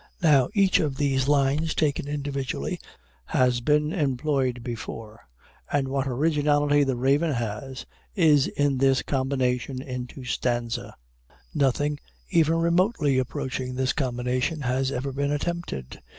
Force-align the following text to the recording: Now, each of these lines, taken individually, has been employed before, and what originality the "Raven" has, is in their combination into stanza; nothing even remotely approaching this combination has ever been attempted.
Now, 0.23 0.49
each 0.55 0.79
of 0.79 0.97
these 0.97 1.27
lines, 1.27 1.75
taken 1.75 2.07
individually, 2.07 2.79
has 3.25 3.61
been 3.61 3.93
employed 3.93 4.63
before, 4.63 5.27
and 5.71 5.89
what 5.89 6.07
originality 6.07 6.83
the 6.83 6.95
"Raven" 6.95 7.33
has, 7.33 7.85
is 8.15 8.47
in 8.47 8.79
their 8.79 8.95
combination 9.05 9.79
into 9.79 10.23
stanza; 10.25 10.95
nothing 11.53 11.99
even 12.31 12.55
remotely 12.55 13.19
approaching 13.19 13.75
this 13.75 13.93
combination 13.93 14.61
has 14.61 14.91
ever 14.91 15.11
been 15.11 15.31
attempted. 15.31 16.01